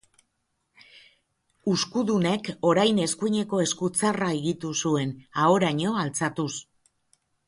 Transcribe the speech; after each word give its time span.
Uzkudunek 1.71 2.49
orain 2.69 3.01
eskuineko 3.03 3.59
eskutzarra 3.65 4.31
higitu 4.39 4.71
zuen, 4.87 5.13
ahoraino 5.45 5.93
altxatuz. 6.05 6.49